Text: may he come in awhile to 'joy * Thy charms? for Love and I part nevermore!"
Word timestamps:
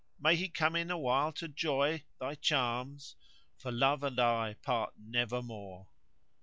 may 0.19 0.35
he 0.35 0.49
come 0.49 0.75
in 0.75 0.89
awhile 0.89 1.31
to 1.31 1.47
'joy 1.47 2.03
* 2.11 2.19
Thy 2.19 2.33
charms? 2.33 3.15
for 3.55 3.71
Love 3.71 4.01
and 4.01 4.19
I 4.19 4.55
part 4.63 4.93
nevermore!" 4.97 5.89